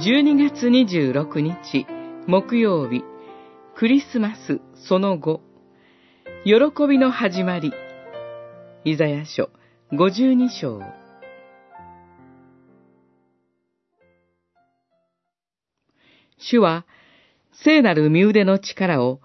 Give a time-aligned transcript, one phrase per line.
[0.00, 1.84] 12月26日
[2.28, 3.02] 木曜日
[3.74, 5.40] クリスマスその後
[6.44, 7.72] 喜びの始まり
[8.84, 9.50] イザヤ書
[9.90, 10.80] 52章
[16.38, 16.86] 主は
[17.64, 19.20] 聖なる身腕の力を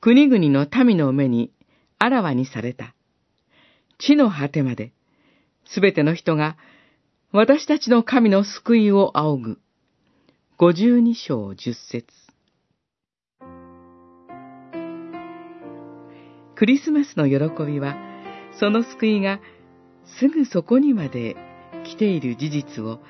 [0.00, 1.50] 国々の民の目に
[1.98, 2.94] あらわにされた。
[3.98, 4.92] 地の果てまで、
[5.64, 6.56] すべての人が
[7.32, 9.65] 私たちの神の救いを仰ぐ。
[10.58, 12.06] 五十二章十節
[16.54, 17.94] クリスマスの喜びは、
[18.58, 19.38] その救いが
[20.18, 21.36] すぐそこにまで
[21.84, 23.00] 来ている事実を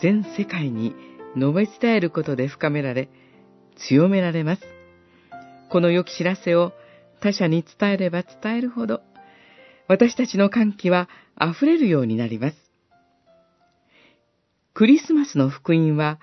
[0.00, 0.94] 全世界に
[1.34, 3.08] 述べ伝えることで深められ、
[3.88, 4.62] 強められます。
[5.70, 6.72] この良き知らせを
[7.20, 9.00] 他者に伝えれば伝えるほど、
[9.88, 12.56] 私たちの歓喜は溢れるようになります。
[14.72, 16.20] クリスマスの福音は、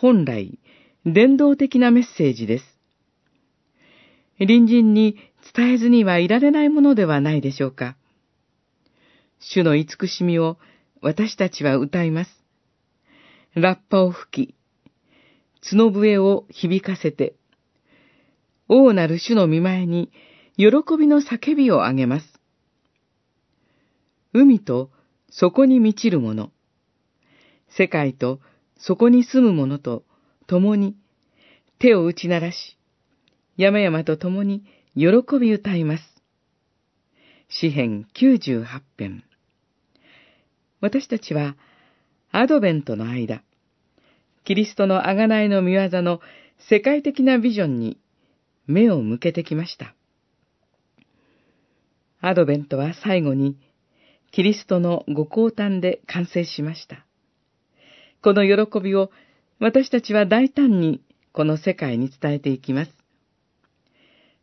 [0.00, 0.60] 本来、
[1.04, 2.64] 伝道的なメッセージです。
[4.38, 5.16] 隣人に
[5.52, 7.96] 伝えずにはいられないものではないでしょうか。
[9.40, 10.56] 主の慈しみを
[11.02, 12.30] 私たちは歌います。
[13.54, 14.54] ラッパを吹き、
[15.68, 17.34] 角笛を響かせて、
[18.68, 20.12] 王なる主の見前に
[20.56, 22.40] 喜びの叫びをあげます。
[24.32, 24.92] 海と
[25.28, 26.52] そこに満ちるもの、
[27.76, 28.38] 世界と
[28.78, 30.04] そこに住む者と
[30.46, 30.96] 共に
[31.78, 32.78] 手を打ち鳴らし、
[33.56, 36.02] 山々と共に喜び歌います。
[37.48, 38.64] 詩編98
[38.96, 39.24] 編。
[40.80, 41.56] 私たちは、
[42.30, 43.42] アドベントの間、
[44.44, 46.20] キリストの贖いの見業の
[46.70, 47.98] 世界的なビジョンに
[48.66, 49.94] 目を向けてきました。
[52.20, 53.56] アドベントは最後に、
[54.30, 57.07] キリストのご降誕で完成しました。
[58.22, 59.10] この喜びを
[59.60, 61.02] 私たちは大胆に
[61.32, 62.92] この世界に伝えていきます。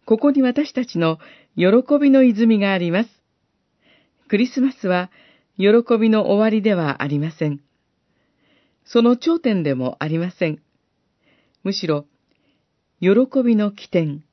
[0.06, 1.18] ここに私たちの
[1.56, 1.66] 喜
[2.00, 3.10] びの泉があります。
[4.28, 5.10] クリスマスは
[5.58, 7.62] 喜びの終わりではありません。
[8.86, 10.62] その頂点でもありません。
[11.64, 12.06] むしろ、
[13.02, 13.10] 喜
[13.44, 14.24] びの起点、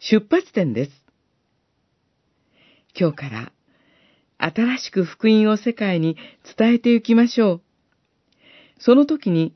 [0.00, 0.90] 出発点です。
[2.98, 3.52] 今日から
[4.38, 6.16] 新しく福音を世界に
[6.56, 7.67] 伝えて行きましょう。
[8.78, 9.54] その時に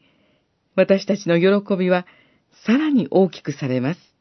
[0.75, 2.07] 私たちの喜びは
[2.67, 4.12] さらに大きくされます。